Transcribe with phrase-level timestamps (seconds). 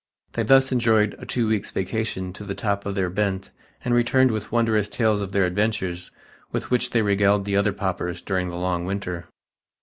[0.33, 3.51] They thus enjoyed a two weeks' vacation to the top of their bent
[3.85, 6.09] and returned with wondrous tales of their adventures,
[6.51, 9.27] with which they regaled the other paupers during the long winter.